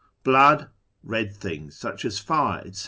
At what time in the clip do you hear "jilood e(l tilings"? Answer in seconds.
0.25-1.75